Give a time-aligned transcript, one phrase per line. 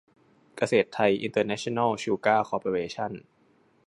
[0.57, 3.11] เกษตรไทย อินเตอร์เนชั่นแนล ชูการ์ คอร์ปอเรชั่น